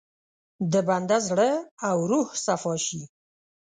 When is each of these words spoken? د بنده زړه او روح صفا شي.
د 0.71 0.73
بنده 0.87 1.17
زړه 1.27 1.49
او 1.89 1.97
روح 2.11 2.27
صفا 2.45 2.73
شي. 2.85 3.01